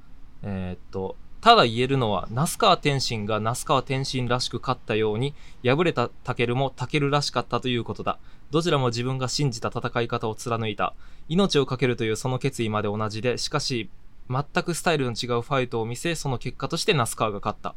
[0.43, 8.19] えーっと、ただ言えるのは、那須川天心が那須川天心らしく勝ったように、敗れたタケルもタケルらしかったということだ。
[8.51, 10.95] どちらも自分が信じた戦い方を貫いた。
[11.29, 13.91] 命を懸けるというその決意まで同じで、しかし、
[14.31, 17.75] 全くスタイルの違うファイトを見せ、その結果として那須川が勝った。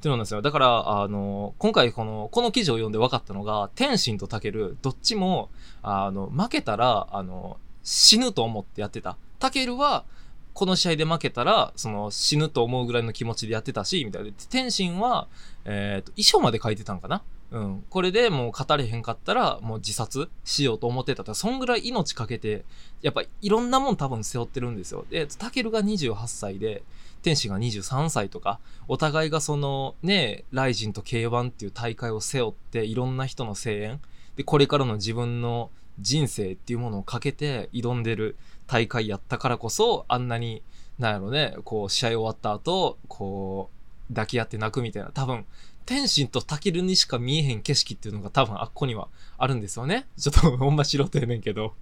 [0.00, 0.40] っていうのなんですよ。
[0.40, 5.50] だから、あの、今回この、この記事を読んで分かったのが、天心とタケル、どっちも、
[5.82, 9.18] あの、負けたら、あの、死ぬと思ってやってた。
[9.38, 10.06] タケルは、
[10.54, 14.30] この試合で負けたら、その死ぬと思うぐらいの気持ちでやってたし、みたいな。
[14.48, 15.28] 天心は、
[15.66, 17.84] えっ、と、衣装まで書いてたんかなうん。
[17.90, 22.64] これでもう語れへんかったら、もう自殺しようと思ってたか、そんぐらい命かけて、
[23.02, 25.04] やっぱいろんなもん多分背負ってるんですよ。
[25.10, 26.82] で、タケルが28歳で、
[27.22, 34.00] 天心が23歳とか、お互いがその、ね、ライジンと K1 っていう大会を背負って、いろんな人の声援、
[34.36, 38.36] で、これからの自分の人生っていうものをかけて挑んでる
[38.66, 40.62] 大会やったからこそ、あんなに、
[40.98, 43.70] なんやろね、こう、試合終わった後、こ
[44.08, 45.44] う、抱き合って泣くみたいな、多分、
[45.90, 50.06] 天心とタケルにしか見えへん景色っていうのが多分あっこにはあるんですよね。
[50.16, 51.74] ちょっとほんま素人やねんけど。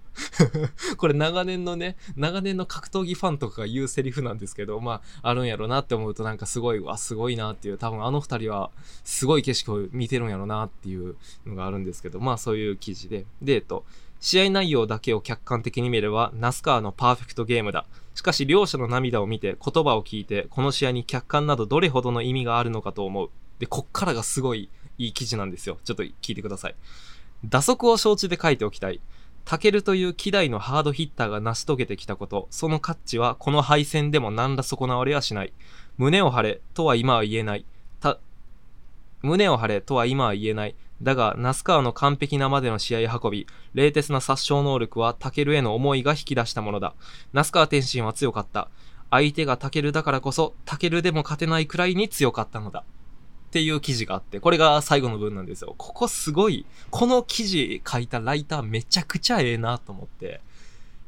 [0.97, 8.71] これ長年のね、長年の格闘技ファンとかが言うセリフなんですけど、まあ、あるんやろなって思うとなんかすごい、わ、すごいなっていう、多分あの二人は
[9.03, 13.27] すごい景色を見てるんやろなっていうのがあるんですけど、まあそういう記事で。
[13.43, 13.85] で、えっと、
[14.19, 17.85] 試合内容だけを客観的に見れば、ナスカーのパーフェクトゲームだ。
[18.15, 23.29] しかし両者の涙を見て、言葉を聞いて、この試合に客観などどれほどの意味があるのかと思う。
[23.59, 25.77] で、こっからがすごいいい記事なんですよ。
[25.83, 26.75] ちょっと聞いてください。
[27.45, 29.01] 打足を承知で書いておきたい。
[29.45, 35.53] タケルという希代のハードヒッターが成し遂げてきたこと、その価値はこの敗戦でも何ら損なわれはしない。
[35.97, 37.65] 胸を張れとは今は言えない。
[37.99, 38.19] た、
[39.21, 40.75] 胸を張れとは今は言えない。
[41.01, 46.93] だが、ナスカワの完璧なまでの試合運び、冷徹な殺傷能力はタケルへの思いが引き出したものだ。
[47.33, 48.69] ナスカワ天心は強かった。
[49.09, 52.83] 相手がタケルだからこそ、タケルでも勝てないくらいに強かったのだ。
[53.49, 55.73] っていう記事があって、これが最後の文なんですよ。
[55.75, 60.41] ここすごい、この記事書いたライターめちゃくちゃええなと思って。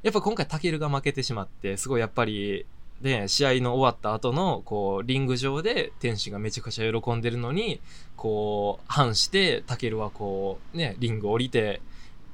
[0.02, 2.66] やっぱ今回タケルが負けてしまって、すごいやっぱり、
[3.00, 7.80] で、試合の終わった後の、こう、リング上で天使がめちゃくちゃ喜んでるのに、
[8.16, 11.82] こう、反して、タケルはこう、ね、リング降りて、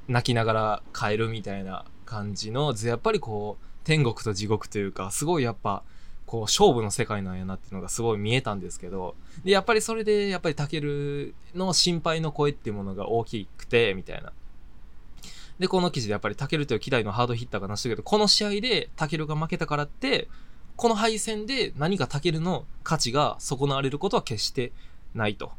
[0.08, 5.82] 泣きながら帰るみたいな感じの、やっぱりこう、天国と地獄というか、すごいやっぱ、
[6.28, 14.32] こう、勝負の世界なんやなっていうのがすごい見えたんですけど、で、やっぱりそれで、やっぱりタケルの心配の声っていうものが大きくて、みたいな。
[15.58, 20.28] で、この記事でやっぱりタケルという希代のハードヒッターが成し遂げた、この試合でタケルが負けたからって、
[20.76, 24.72] この敗戦で何かタケルの価値が損なわれることは決して
[25.14, 25.52] ないと。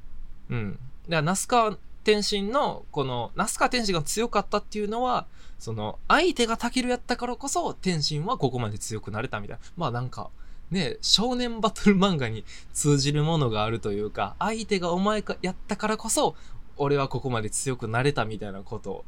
[0.52, 0.74] うん。
[0.74, 0.82] だか
[1.16, 5.26] ら、ナスカ天心の、この、ナスカ天心が強かったっていうのは、
[5.58, 9.64] その、相手がタケルやったからこそ、天心はここまで強くなれたみたいな。
[9.76, 10.30] まあなんか、
[10.72, 16.36] ね、少年バトル漫画に通じるものがあるというか、相手がお前がやったからこそ、
[16.78, 19.06] 俺はここまで強くなれたみたいなこと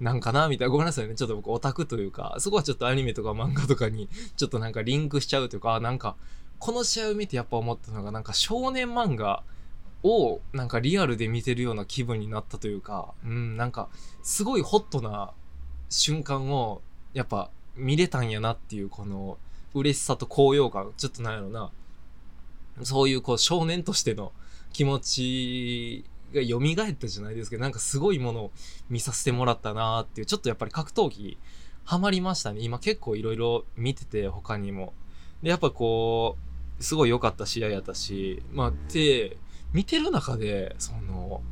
[0.00, 0.72] なんかなみたいな。
[0.72, 1.14] ごめんなさいね。
[1.14, 6.16] ちょっと僕オタクというか、そこはちょっとアニメとか漫画とかにちょっとなんかリンクしちゃうというか、なんか、
[6.58, 9.42] この試合を見てやっぱ思ったのが、なんか少年漫画
[10.02, 13.88] をなんかリアルで見てるような気分になったというか、うん、なんか、
[14.22, 15.32] すごいホットな
[15.88, 19.38] 瞬間を、やっぱ見れたんやなっていう、この、
[19.74, 21.70] 嬉しさと高揚感、ちょっとなんやろな、
[22.82, 24.32] そういうこう少年としての
[24.72, 28.50] 気持ちが蘇ったじゃないですけど、なんかすごいものを
[28.88, 31.38] 見させてもらったなーっていう、ちょっとやっぱり格闘技
[31.84, 32.60] ハマりましたね。
[32.62, 34.94] 今結構いろいろ見てて、他にも。
[35.42, 36.38] で、やっぱこ
[36.80, 39.36] う、すごい良かった試合やったし、まあ、で、
[39.72, 41.42] 見てる中で、その、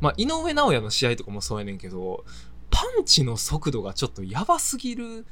[0.00, 2.24] まあ、井上尚弥の試合とかもそうやねんけど、
[2.70, 5.26] パンチの速度がちょっとやばすぎる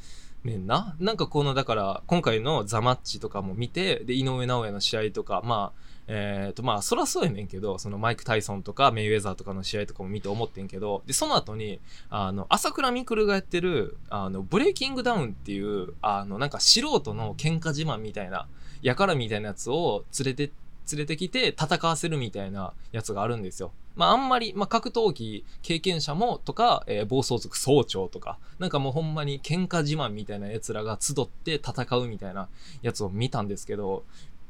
[0.44, 0.96] ねんな。
[0.98, 18.48] なんかこの、だから、今回のザマッチとかも見て、で、井上尚弥の試合とか、まあ、えっ、と、まあ、そらそうやねんけど、そのマイク・タイソンとかメイウェザーとかの試合とかも見て思ってんけど、で、その後に、あの、朝倉未来がやってる、あの、ブレイキングダウンっていう、あの、なんか素人の喧嘩自慢みたいな、
[18.82, 20.54] やからみたいなやつを連れてって、
[20.90, 23.72] 連れてきて戦わせるみたいなやつがあるんですよ。
[23.96, 32.48] まああんまり、まあ格闘技経験者もとか、えー暴走族総長とか、なんかもうほんまに喧嘩自慢みたいなやつらが集って戦うみたいな
[32.82, 34.04] やつを見たんですけど、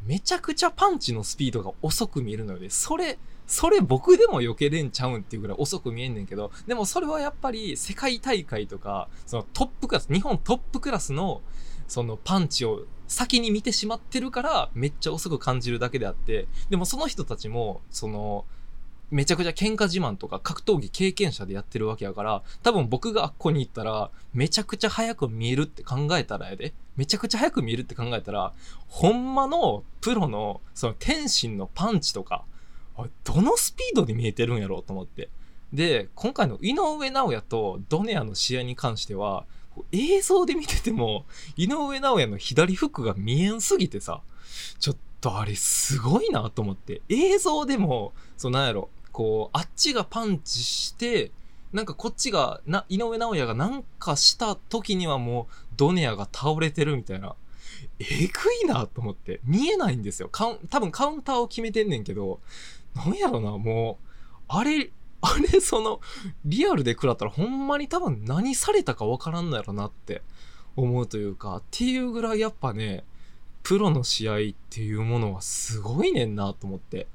[0.04, 11.42] めちゃくちゃパンチのスピードが遅く見えるので、それ、それ僕でも避けれんちゃうんっていうぐらい遅く見えんねんけど、でもそれはやっぱり世界大会とか、そのトップクラス、日本トップクラスの
[11.88, 18.44] そのパンチを先に見てしまってるからめっちゃ遅く感じるだけであって、でもその人たちも、その、
[19.10, 26.72] めちゃくちゃ喧嘩自慢とか格闘技経験者でやってるわけやから、多分僕があっこに行ったら、めちゃくちゃ速く見えるって考えたらやで。
[26.96, 28.52] めちゃくちゃ速く見えるって考えたら、
[28.86, 32.44] ほんまのプロの、その天心のパンチとか、
[33.24, 35.30] どのスピードで見えてるんやろうと思って。
[35.72, 39.46] で、今回の井上尚弥とドネアの試合に関しては、
[39.92, 41.24] 映像で見てても、
[41.56, 44.22] 井上尚弥の左フックが見えんすぎてさ、
[44.78, 47.02] ちょっとあれすごいなと思って。
[47.08, 51.32] 映像でも、そうなんやろ、こう、あっちがパンチして、
[51.72, 57.36] なんかこっちが、な、井上尚弥がなんかした時にはもう、ドネアが倒れてるみたいな。
[57.98, 58.26] えぐ
[58.64, 59.40] いなと思って。
[59.44, 60.28] 見えないんですよ。
[60.30, 62.40] カウン、多分カウンターを決めてんねんけど、
[62.94, 64.06] なんやろな、もう、
[64.48, 64.90] あれ、
[65.22, 66.00] あれ、その、
[66.44, 70.22] リアルで食らったらほんまに多分何されたかわからんのやろなって
[70.76, 73.04] 思うというか、っていうぐらいやっぱね、
[73.62, 74.38] プロの試合っ
[74.70, 77.06] ていうものはすごいねんなと思って。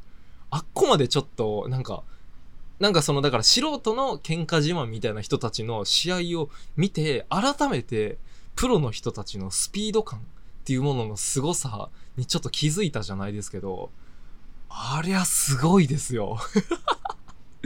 [0.52, 2.04] あっこまでちょっと、なんか、
[2.80, 8.20] なんかその、だから素人の喧嘩自慢みたいな人たちの試合を見て、改めて、
[8.56, 10.22] プロの人たちのスピード感っ
[10.64, 13.92] ていうものの凄さにちょっと気づいたじゃないですけど、
[14.70, 16.38] ありゃすごいですよ。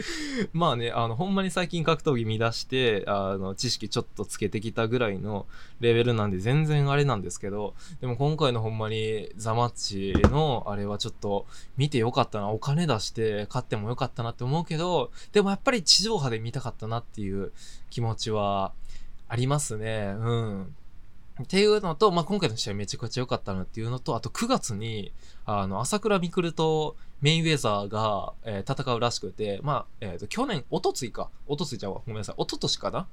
[0.54, 5.46] まあね、あの、ほんまに最近格闘技見出して、あの、知識ちょっとつけてきたぐらいの
[5.80, 11.46] レベルなんで全然あれなんですけど、でも今回のほんまにザマッチのあれはちょっと
[11.78, 17.52] 見てよかったな、お金出して買ってもよかったなって思うけど、でもやっぱり地上波で見たかったなっていう
[17.90, 18.74] 気持ちは
[19.28, 20.16] ありますね。
[20.18, 20.76] うん。
[21.44, 25.14] っていうのと、まあ、今回の試合めちゃくちゃ良かったなっていうのと、あと9月に、
[25.46, 31.30] あの、朝倉未来とメインウェザーが、えー戦うらしくて、まあ、えっ、と、去年、おとついか。
[31.48, 32.02] おとついちゃうわ。
[32.06, 32.36] ごめんなさい。
[32.38, 33.08] おととしかな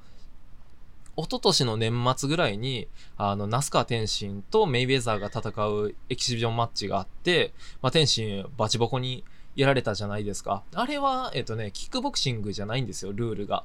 [1.16, 9.24] 一昨年の年末ぐらいに、あの、那須川天心とメイウェザーが戦うエキシビジョンマッチがあって、まあ、天心バチボコに
[9.56, 10.62] やられたじゃないですか。
[10.74, 13.64] あれは、えっ、とね、キックボクシングじゃないんですよ、ルールが。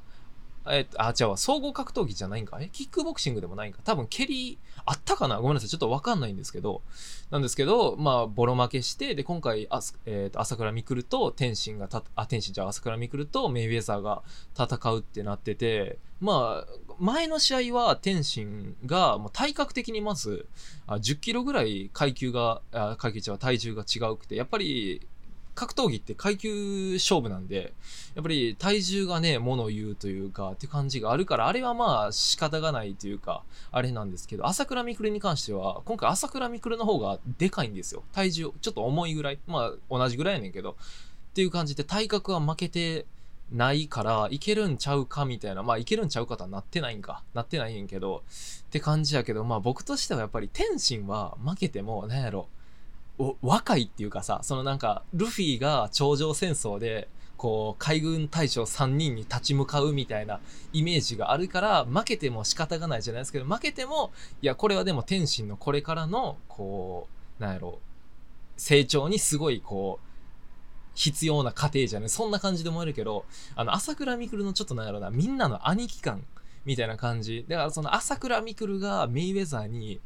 [0.69, 5.38] えっと、あ、違うわ、総合格闘技じゃないんかえキックボクシングでもないんか多分蹴り、あったかな？
[5.38, 6.82] ごめんなさい、ちょっとわかんないんですけど、
[7.30, 14.24] なんですけど、まあ、ボロ負けして、で、今回、あえっ、と、朝倉未来と天心がた、あ、天心じゃあ朝倉未来とメイウェザーが
[14.58, 20.48] 戦うってなってて、まあ、前の試合は天心が、もう体格的にまず、
[20.88, 25.08] あ10キロぐらい階級が、あ階級違う、体重が違うくて、やっぱり、
[25.54, 27.74] 格闘技って階級勝負なんで、
[28.16, 38.04] やっぱり体重がね、もの言うというか、って感じがあるから、あれはまあ仕方がないというか、あれなんですけど、朝倉未来に関しては、今回朝倉未来の方がでかいんですよ。
[38.12, 39.40] 体重、ちょっと重いぐらい。
[39.48, 43.06] まあ同じぐらいやねんけど、っていう感じで体格は負けて
[43.52, 47.24] ないから、いけるんちゃうかみたいな、まあいけるんちゃうかとはなってないんか。
[47.34, 48.24] なってないんやけど、
[48.68, 52.48] って感じやけど、まあ僕としてはやっぱり天心は負けても、なんやろ、
[53.41, 60.39] 若いっていうかさ、そのなんか、ルフィが頂上戦争で、こう、海軍大将3人に立ち向かうみたいな
[60.74, 67.08] イメージがあるから、負けても仕方がないじゃないですけど、負けても、いや、これはでも天心のこれからの、こ
[67.39, 67.80] う、なんやろ、
[68.58, 70.08] 成長にすごい、こう、
[70.93, 76.24] 必要な過程じゃねそんな感じで思えるけど、あの、朝倉未来のちょっとなんやろな、みんなの兄貴感
[76.65, 77.45] みたいな感じ。
[77.47, 80.00] だからその朝倉未来がメイウェザーに、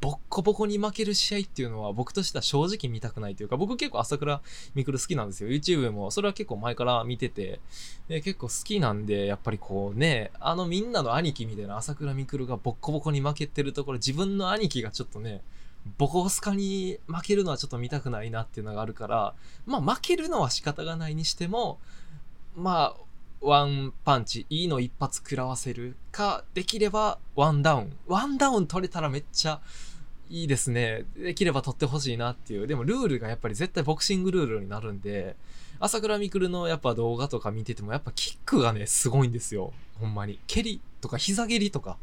[0.00, 4.40] ボッコボコに負ける試合っていうのは僕としては正直見たくないというか、僕結構朝倉
[4.74, 5.50] 未来好きなんですよ。
[5.50, 7.60] YouTube も、それは結構前から見てて、
[8.08, 15.42] で結構好きなんで、やっぱりこうね、あのみんなの兄貴みたいな朝倉未来がボッコボコに負けてるところ、自分の兄貴がちょっとね、
[15.96, 19.34] ボコスカに負けるのはちょっと見たくないなっていうのがあるから、
[19.66, 21.78] まあ負けるのは仕方がないにしても、
[22.56, 23.07] まあ、
[23.40, 27.96] ワンパンチ、E の一発食らわせるか、できればワンダウン。
[28.06, 29.60] ワンダウン取れたらめっちゃ
[30.30, 31.04] いいですね。
[31.16, 32.66] できれば取ってほしいなっていう。
[32.66, 35.36] でもルールがやっぱり絶対ボクシングルールになるんで、
[35.80, 39.72] 朝倉未来のやっぱ動画とか見ててもやっぱキックがね、すごいんですよ。
[40.00, 40.40] ほんまに。
[40.46, 41.96] 蹴りとか膝蹴りとか。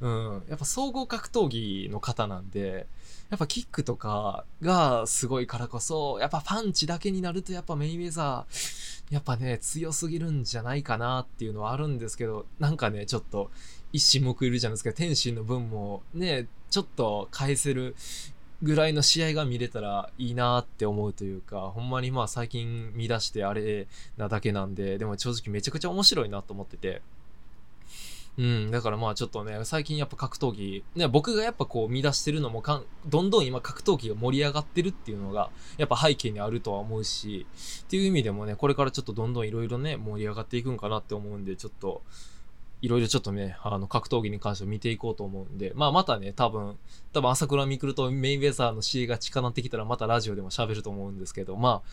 [0.00, 0.44] うん。
[0.48, 2.86] やっぱ総合格闘技の方なんで、
[3.30, 13.50] やっぱキックとかがすごいからこそ、やっぱパンチだけになるとやっぱメイウェザー、やっぱね、強すぎるんじゃないかなっていうのはあるんですけど、なんかね、ちょっと
[13.92, 14.92] 一矢報いるじゃないですか。
[14.92, 17.96] 天心の分もね、ちょっと返せる
[18.62, 23.86] ぐらいの試合が見れたらいいなって思うというか、ほんまにまあ最近見出してあれ
[24.16, 27.02] なだけなんで、でも正直めちゃくちゃ面白いなと思ってて。
[28.38, 37.46] うん、だからまあちょっとね、最近やっぱ格闘技、ね、僕がやっぱこう見出してるのもかん、どんどん今格闘技が盛り上がってるっていうのが、やっぱ背景にあるとは思うし、
[37.84, 42.02] っていう意味でもね、これからちょっとどんどんいろいろね、盛り上がっていくんかなって思うんで、ちょっと、
[42.82, 46.76] いろいろちょっとね、あの、格闘技に関して見ていこうと思うんで、まあまたね、多分、
[47.14, 51.88] 多分朝倉未来とメインウェザーの試合が近なってきたらまたラジオでも喋ると思うんですけど、まあ、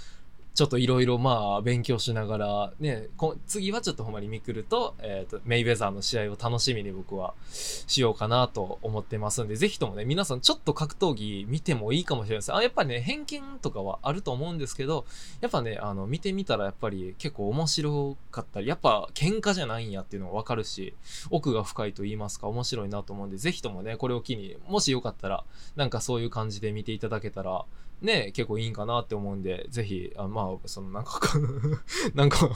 [0.53, 3.07] ちょっといろいろまあ勉強しながら、ね、
[3.47, 12.53] 次はちょっとほんまにミクルと、えっ、と、メイウェザーの試合を楽しみに僕はしようかなと思ってますんで、ぜひともね、皆さんちょっと格闘技見てもいいかもしれないです。
[12.53, 15.05] あ、やっぱね、偏見とかはあると思うんですけど、
[15.41, 20.93] やっぱね、あの、見てみたらやっぱり結構面白かったり、やっぱ喧嘩じゃないんやっていうのがわかるし、
[21.31, 25.43] 奥が深いと言いますか面白いなと思うんで、ぜひともね、これを機に、もしよかったら、
[25.75, 27.65] なんかそういう感じで見ていただけたら、
[28.03, 31.21] ね、結構いいんかなって思うんで、ぜひ、あまあ、そのなんか
[32.13, 32.49] なんか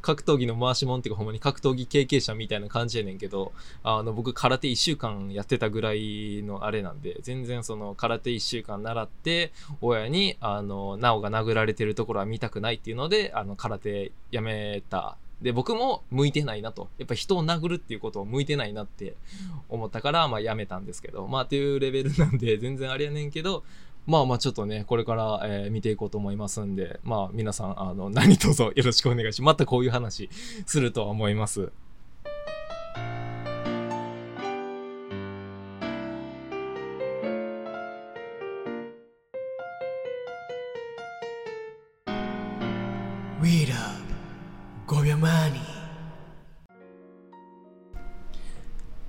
[0.00, 16.88] 格闘技の回しもんっていうかほんまに格闘技経験者みたいな感じやねんけど、あの、僕空手1週間やってたぐらいのあれなんで、全然その空手1週間習って、親に、あの、なおが殴られてるところは見たくないっていうので、あの、空手やめたで、僕も向いてないなと。
[16.98, 19.16] やっぱ人を殴るっていうことを向いてないなって
[19.68, 23.64] 思ったから、まあやめたんですけど、まあっていうレベルなんで全然あれやねんけど、
[24.06, 29.42] まあまあちょっとね、これから、えー見ていこうと思いますんで、まあ皆さん、あの、何卒よろしくお願いします。
[29.42, 30.28] またこういう話
[30.66, 31.70] するとは思います。
[43.40, 43.74] We love
[44.86, 45.58] 5秒前に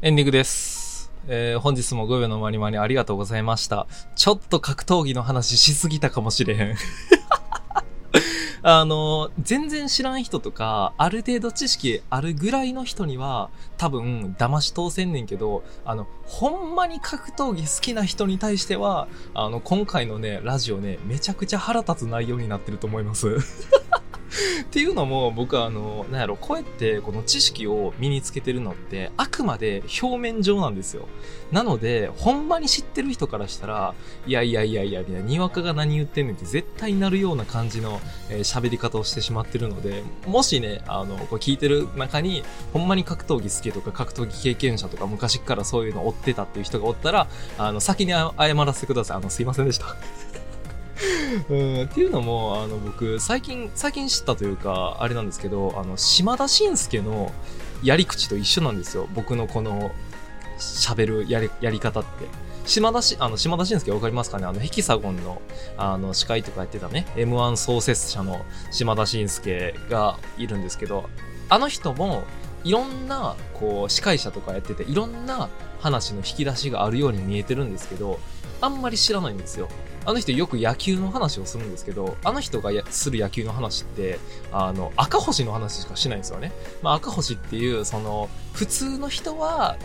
[0.01, 0.72] エンディングです。
[1.27, 3.87] えー本日も5秒のまにまにありがとうございました。
[4.15, 6.75] ちょっと格闘技の話しすぎたかもしれへん。
[8.65, 23.37] あの、全然知らん人とか、ある程度知識あるぐらいの人には、多分、騙し通せんねんけど、あの、ほんまに格闘技好きな人に対しては、あの、今回のね、ラジオね、めちゃくちゃ腹立つ内容になってると思います。
[24.61, 31.07] っていうのも、僕はあの、なんやろ、こうやってこの知識を身につけてるのって、あくまで表面上なんですよ。
[31.51, 33.93] なので、ほんまに知ってる人からしたら、
[34.25, 47.27] いやいやいやいや、いな、にわかが何言ってんねんって絶対になるような感じのえー喋り方をしてしまってるので、もしね、あの、これ聞いてる中に、ほんまに格闘技好きとか格闘技経験者とか昔からそういうの追ってたっていう人がおったら、
[47.57, 49.17] あの、先に謝らせてください。
[49.17, 49.95] あの、すいませんでした。
[51.49, 57.31] うん、っていうのも、あの、僕、最近、最近知ったというか、あれなんですけど、あの、島田紳介の
[57.81, 59.07] やり口と一緒なんですよ。
[59.13, 59.91] 僕のこの、
[60.57, 62.09] 喋るやり、やり方って。
[62.65, 65.41] 島田し、あの、島田紳介わかりますかねあの、ヘキサゴンの、
[65.77, 71.09] あの、司会とかやってたね、M1 創設者の島田紳介がいるんですけど、
[71.49, 72.23] あの人も、
[72.63, 75.49] いろんな、こう、司会者とかやってて、いろんな
[75.81, 78.19] 話の引き出しがあるように見えてるんですけど、
[78.61, 79.67] あんまり知らないんですよ。
[80.05, 84.19] あの人よく野球の話をするんですけど、あの人がする野球の話って、
[84.51, 86.51] あの、赤星の話しかしないんですよね。
[86.81, 89.77] まあ、赤星っていう、その、普通の人は、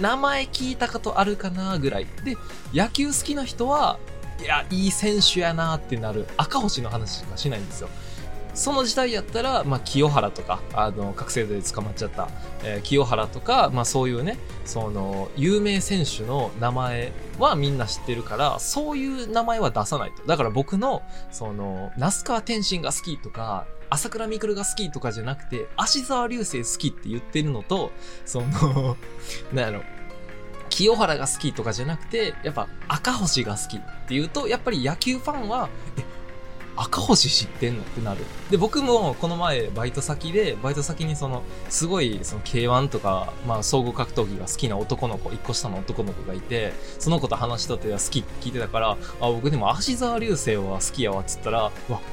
[0.00, 2.06] 名前聞いたことあるかなぐらい。
[2.24, 2.36] で、
[2.74, 3.98] 野球好きな人は、
[4.42, 7.88] いや、いい選手やなってなる赤星の話しかしないんですよ。
[8.56, 12.28] その時代やったら、まあ、清原とか、あの、覚醒剤で捕まっちゃった、
[12.64, 20.24] えー清原とか、まあ、そういうね、その、有名選手の名前はみんな知ってるから、そういう名前は出さないと。
[20.24, 27.92] だから僕の、その、那須川天心が好きとか、朝倉未来が好きとかじゃなくて、芦沢流星好きって言ってるのと、
[28.24, 28.96] その、
[29.52, 29.84] なんやろ、
[30.70, 36.15] 清原が好きとかじゃなくて、やっぱ赤星が好きっていうと、やっぱり野球ファンは、え、
[36.76, 37.82] 赤星知ってんの？
[37.82, 38.20] ってなる。
[38.50, 51.72] で、僕もこの前バイト先で、バイト先にその、すごいその K1 とか、まあ総合格闘技が好きな男の子、一個下の男の子がいて、その子と話しとって好きって聞いてたから、あ、僕でも芦沢流星は好きやわっつったら、わ、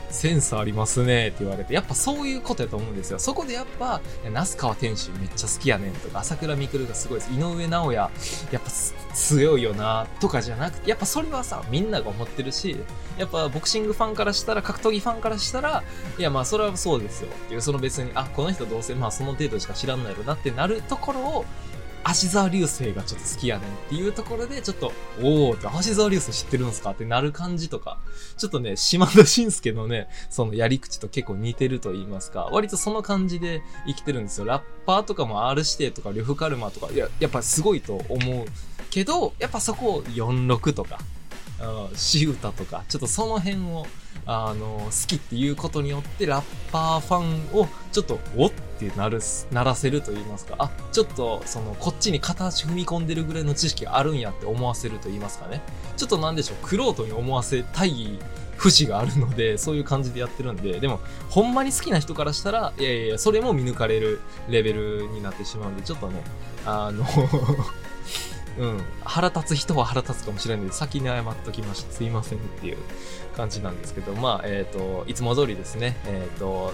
[0.10, 3.20] センスありますねって言われて、やっぱそういうことやと思うんですよ。
[3.20, 4.02] そこでやっぱ、
[4.32, 7.32] 那須川天心めっちゃ好きやねんとか、朝倉未来がすごいです。
[7.34, 8.10] 井上尚弥、や
[8.58, 8.70] っぱ
[9.14, 12.78] 強いよなとかじゃなくて、やっぱそれはさ、みんなが思ってるし、
[13.18, 15.84] やっぱボクシングファンからしたら、格闘技ファンからしたら、
[16.18, 21.46] いやまあそれはそうですよっていう、その別に、あ、この人どうせまあその程度しか知らんのやろなってなるところを、
[22.06, 24.92] 芦沢流星がちょっと好きやねんっていうところで、ちょっと、
[25.22, 27.98] おーって、芦沢流星知ってるんすかってなる感じとか、
[28.38, 34.46] ちょっとね、島田紳介のね、そのやり口と結構似てると言いますか、割とその感じで生きてるんですよ。
[34.46, 38.46] ラッパーとかも R 指定とか、呂布カルマとか、いや、やっぱすごいと思う
[38.94, 41.00] けど、やっぱそこを46とか、
[41.90, 43.88] うん、詩歌とか、ちょっとその辺を、
[44.28, 55.64] あの、好きっていうことによって、ラッパーファンを、ちょっと、おってなるす、ならせると言いますか、あ、ちょっと、その、こっちに片足踏み込んでるぐらいの知識があるんやって思わせると言いますかね。
[55.98, 58.20] ちょっとなんでしょう、クロートに思わせたい
[58.58, 61.00] 節があるので、そういう感じでやってるんで、でも、
[61.32, 66.22] ほんまに好きな人からしたら、いやいや、それも見抜かれるレベルになってしまうんで、ちょっとね、
[66.64, 67.04] あの、
[68.60, 71.92] うん、腹立つ人は腹立つかもしれないので、先に謝っときました。
[71.92, 72.78] すいませんっていう
[73.36, 76.74] 感じなんですけど、まあ、えっ、と、いつも通りですね、えっ、と、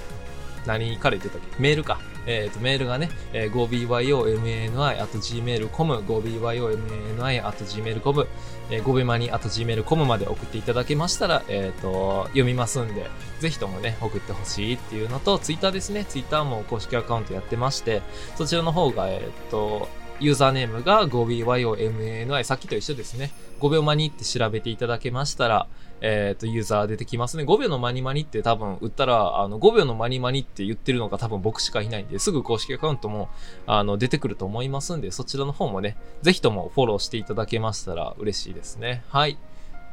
[0.66, 1.48] 何から言ってたっけ？
[1.62, 2.02] メールか。
[2.26, 8.28] えっ、と、メールがね、えー、gobyomani.gmail.com、gobyomani.gmail.com、
[8.70, 13.10] えー、ごべまに .gmail.com まで送っていただけましたら、えっ、と、読みますんで、
[13.40, 16.04] ぜひともね、送ってほしいっていうのと、ツイッターですね。
[16.06, 18.02] ツイッターも公式アカウントやってまして、
[18.36, 19.88] そちらの方が、えっ、と、
[20.20, 23.32] ユーザーネームが 5BYOMANI、さっきと一緒ですね。
[23.60, 25.68] 5秒マニって調べていただけましたら、
[26.02, 27.44] えっ、と、ユーザー出てきますね。
[27.44, 33.30] 5秒のマニマニって多分打ったら、あの、5秒のマニマニって言ってるのが多分僕しかいないんで、すぐ公式アカウントも、
[33.66, 39.04] あの、出てくると思いますんで、そちらの方もね、ぜひともフォローしていただけましたら嬉しいですね。
[39.10, 39.38] はい。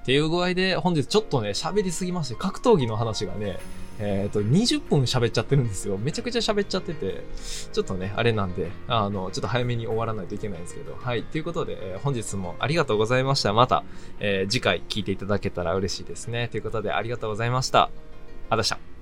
[0.03, 3.59] っていう具合で、本日ちょっとね、喋りすぎまして、格闘技の話がね、
[3.99, 5.97] えっ、と、20分喋っちゃってるんですよ。
[5.99, 7.25] めちゃくちゃ喋っちゃってて、
[7.73, 11.23] ちょっとね、あれなんで、あの、ちょっと早めに終わらないといけないんですけど、はい。
[11.23, 13.53] ということで、えー本日もありがとうございました。
[13.53, 13.85] また、
[14.21, 16.49] えー次回聞いていただけたら嬉しいですね。
[16.49, 17.91] ということで、ありがとうございました。
[18.51, 18.96] あたした。